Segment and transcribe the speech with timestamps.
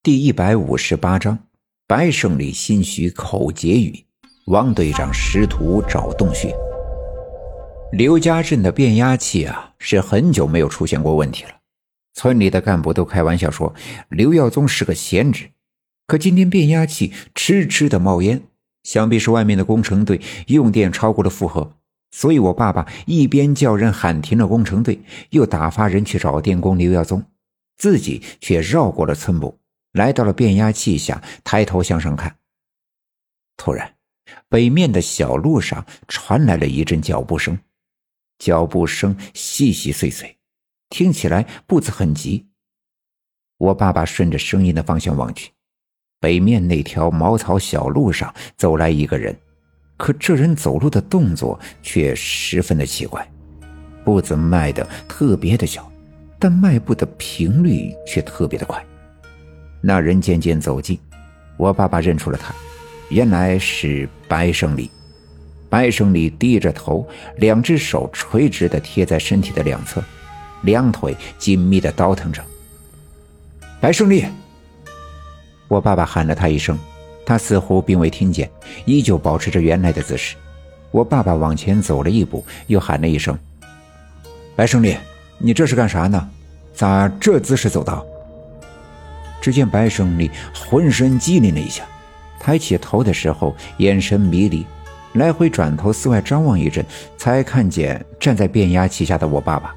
[0.00, 1.36] 第一百五十八章，
[1.88, 4.04] 白胜利心虚口结语，
[4.46, 6.54] 王队长师徒找洞穴。
[7.90, 11.50] 刘家镇的变压器啊，是很久没有出现过问题了。
[12.14, 13.74] 村里的干部都开玩笑说，
[14.08, 15.50] 刘耀宗是个闲职。
[16.06, 18.42] 可今天变压器痴痴的冒烟，
[18.84, 21.72] 想必是外面的工程队用电超过了负荷。
[22.12, 27.24] 所以我爸爸一边叫人喊停了工程队，又打发人去找电工刘耀宗，
[27.76, 29.57] 自己却绕过了村部。
[29.92, 32.36] 来到了变压器下，抬头向上看。
[33.56, 33.94] 突然，
[34.48, 37.58] 北面的小路上传来了一阵脚步声，
[38.38, 40.36] 脚步声细细碎碎，
[40.90, 42.46] 听起来步子很急。
[43.56, 45.50] 我爸爸顺着声音的方向望去，
[46.20, 49.36] 北面那条茅草小路上走来一个人，
[49.96, 53.28] 可这人走路的动作却十分的奇怪，
[54.04, 55.90] 步子迈得特别的小，
[56.38, 58.84] 但迈步的频率却特别的快。
[59.80, 60.98] 那人渐渐走近，
[61.56, 62.54] 我爸爸认出了他，
[63.08, 64.90] 原来是白胜利。
[65.70, 70.02] 白胜利低着头，两只手垂直的贴在身体的两侧，
[70.62, 72.42] 两腿紧密的倒腾着。
[73.78, 74.24] 白胜利，
[75.68, 76.78] 我爸爸喊了他一声，
[77.26, 78.50] 他似乎并未听见，
[78.86, 80.36] 依旧保持着原来的姿势。
[80.90, 83.38] 我爸爸往前走了一步，又喊了一声
[84.56, 84.96] ：“白胜利，
[85.36, 86.28] 你这是干啥呢？
[86.74, 88.04] 咋这姿势走道？”
[89.48, 91.82] 只见白胜利浑身机灵了一下，
[92.38, 94.66] 抬起头的时候眼神迷离，
[95.14, 96.84] 来回转头四外张望一阵，
[97.16, 99.74] 才看见站在变压器下的我爸爸。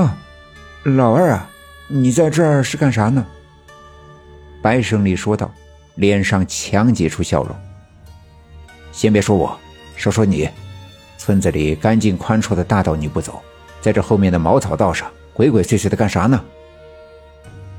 [0.00, 0.16] 啊，
[0.84, 1.50] 老二啊，
[1.88, 3.26] 你在这儿是干啥呢？
[4.62, 5.52] 白胜利说道，
[5.96, 7.56] 脸上强挤出笑容。
[8.92, 9.58] 先别说我，
[9.96, 10.48] 说说你，
[11.18, 13.42] 村子里干净宽绰的大道你不走，
[13.80, 16.40] 在这后面的茅草道上鬼鬼祟祟的干啥呢？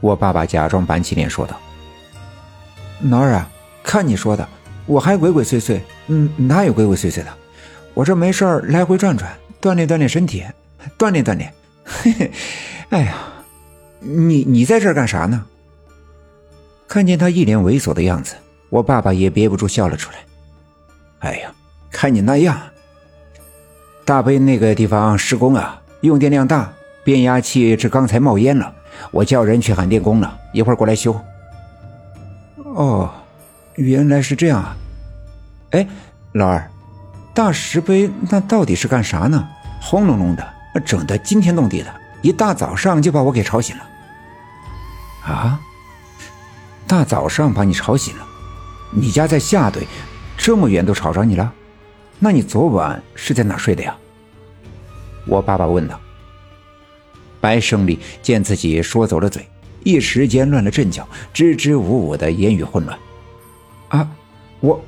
[0.01, 1.57] 我爸爸假装板起脸说道
[3.09, 3.49] ：“老二啊，
[3.83, 4.47] 看你说的，
[4.85, 7.27] 我还鬼鬼祟祟，嗯，哪有鬼鬼祟祟的？
[7.93, 9.31] 我这没事儿来回转转，
[9.61, 10.43] 锻炼锻炼身体，
[10.97, 11.53] 锻炼锻炼。
[11.85, 12.31] 嘿嘿，
[12.89, 13.15] 哎呀，
[13.99, 15.45] 你你在这干啥呢？”
[16.87, 18.35] 看见他一脸猥琐的样子，
[18.69, 20.17] 我爸爸也憋不住笑了出来。
[21.19, 21.53] 哎呀，
[21.91, 22.59] 看你那样，
[24.03, 26.73] 大北那个地方施工啊，用电量大，
[27.03, 28.73] 变压器这刚才冒烟了。
[29.11, 31.19] 我叫人去喊电工了，一会儿过来修。
[32.63, 33.09] 哦，
[33.75, 34.75] 原来是这样啊！
[35.71, 35.87] 哎，
[36.33, 36.69] 老二，
[37.33, 39.47] 大石碑那到底是干啥呢？
[39.81, 40.53] 轰隆隆的，
[40.85, 43.83] 整得惊天动地的，一大早上就把我给吵醒了。
[45.25, 45.59] 啊？
[46.87, 48.25] 大早上把你吵醒了？
[48.91, 49.87] 你家在下队，
[50.37, 51.51] 这么远都吵着你了？
[52.19, 53.95] 那你昨晚是在哪睡的呀？
[55.25, 55.99] 我爸爸问道。
[57.41, 59.45] 白胜利见自己说走了嘴，
[59.83, 62.97] 一时间乱了阵脚，支支吾吾的言语混乱。
[63.89, 64.09] 啊，
[64.61, 64.79] 我，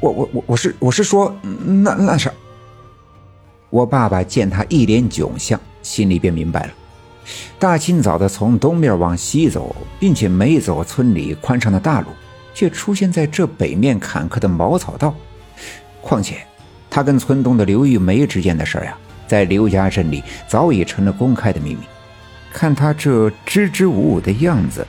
[0.00, 2.30] 我我我我是我是说，那那啥。
[3.70, 6.70] 我爸爸见他一脸窘相，心里便明白了。
[7.58, 12.08] 大清早的从东面往西走，并且没走村里宽敞的大路，
[12.54, 15.14] 却出现在这北面坎坷的茅草道。
[16.00, 16.36] 况且，
[16.88, 18.96] 他跟村东的刘玉梅之间的事儿呀。
[19.26, 21.80] 在刘家镇里早已成了公开的秘密。
[22.52, 24.86] 看他这支支吾吾的样子，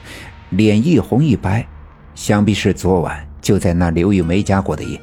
[0.50, 1.66] 脸一红一白，
[2.14, 4.98] 想必是昨晚就在那刘玉梅家过的夜。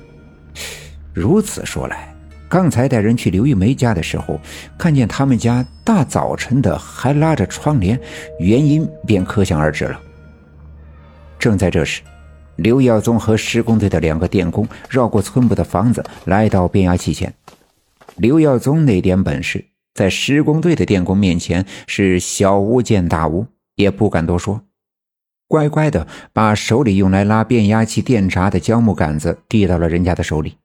[1.13, 2.13] 如此说来，
[2.49, 4.39] 刚才带人去刘玉梅家的时候，
[4.77, 7.99] 看见他们家大早晨的还拉着窗帘，
[8.39, 9.99] 原因便可想而知了。
[11.37, 12.01] 正在这时，
[12.55, 17.31] 刘耀宗和施工队的两个电工绕过村部的房子，来到变压器前。
[18.17, 23.45] 刘耀宗那点本事，在施工队的电工面前是小巫见大巫，
[23.75, 24.61] 也不敢多说，
[25.47, 30.57] 乖乖的把手里用来拉变压器电闸的胶木杆子递到了人家的手里。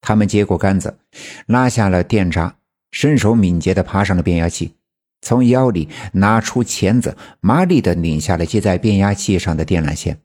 [0.00, 0.98] 他们接过杆子，
[1.46, 2.56] 拉下了电闸，
[2.92, 4.74] 身手敏捷的爬上了变压器，
[5.22, 10.20] 从腰里拿出钳子，麻利的拧下了接在变压器上的电缆线。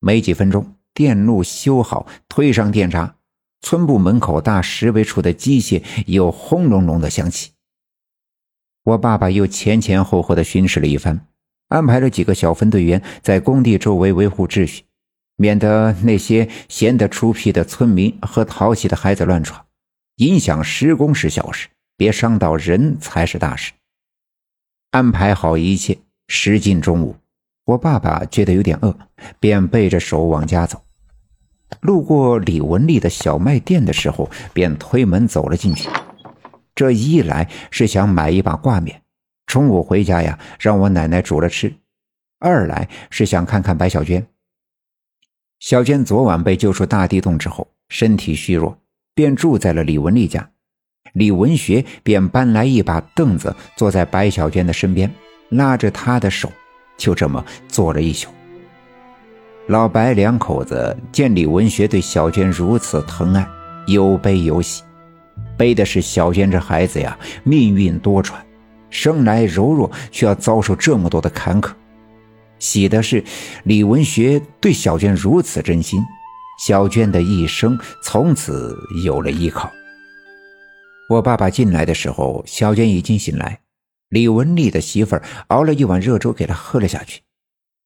[0.00, 3.16] 没几分钟，电路修好，推上电闸。
[3.64, 7.52] 村部门口大石碑处的机械又轰隆隆的响起。
[8.82, 11.26] 我爸爸又前前后后的巡视了一番，
[11.68, 14.84] 安排了几个小分队员在工地周围维护秩序，
[15.36, 19.64] 免得那些闲得出屁的村民和淘气的孩子乱闯，
[20.16, 23.72] 影响施工是小事，别伤到人才是大事。
[24.90, 25.96] 安排好一切，
[26.28, 27.16] 时近中午，
[27.64, 28.94] 我爸爸觉得有点饿，
[29.40, 30.82] 便背着手往家走。
[31.80, 35.88] 路过李文丽的小卖店的时候，便推门走了进去。
[36.74, 39.02] 这一来是想买一把挂面，
[39.46, 41.72] 中午回家呀，让我奶奶煮了吃。
[42.40, 44.26] 二来是想看看白小娟。
[45.60, 48.76] 小娟昨晚被救出大地洞之后，身体虚弱，
[49.14, 50.50] 便住在了李文丽家。
[51.12, 55.10] 李文学便搬来一把凳子，坐在白小娟的身边，
[55.50, 56.50] 拉着她的手，
[56.96, 58.28] 就这么坐了一宿。
[59.66, 63.48] 老白两口子见李文学对小娟如此疼爱，
[63.86, 64.82] 有悲有喜。
[65.56, 68.34] 悲的是小娟这孩子呀，命运多舛，
[68.90, 71.70] 生来柔弱，却要遭受这么多的坎坷；
[72.58, 73.24] 喜的是
[73.62, 75.98] 李文学对小娟如此真心，
[76.62, 79.72] 小娟的一生从此有了依靠。
[81.08, 83.60] 我爸爸进来的时候，小娟已经醒来，
[84.10, 87.22] 李文丽的媳妇儿熬了一碗热粥给她喝了下去。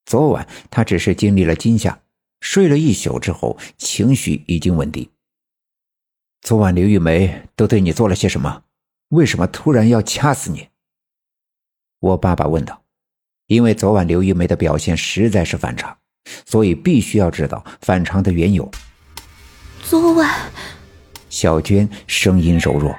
[0.08, 2.00] 昨晚他只是经历了惊吓，
[2.40, 5.06] 睡了一宿之后，情绪已经稳定。
[6.40, 8.62] 昨晚刘玉梅都对你做了些什么？
[9.10, 10.68] 为什么突然要掐死你？
[11.98, 12.82] 我爸爸问道。
[13.48, 15.94] 因为昨晚刘玉梅的表现实在是反常，
[16.46, 18.66] 所以必须要知道反常的缘由。
[19.82, 20.50] 昨晚，
[21.28, 22.96] 小娟声音柔弱。